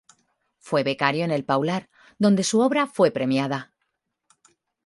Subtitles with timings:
[0.57, 3.71] Fue becario en El Paular, donde su obra fue premiada.